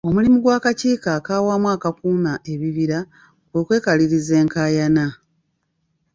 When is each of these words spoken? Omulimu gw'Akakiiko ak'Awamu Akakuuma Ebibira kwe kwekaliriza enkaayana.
Omulimu 0.07 0.37
gw'Akakiiko 0.43 1.07
ak'Awamu 1.17 1.67
Akakuuma 1.75 2.31
Ebibira 2.53 2.99
kwe 3.49 3.61
kwekaliriza 3.67 4.33
enkaayana. 4.41 5.05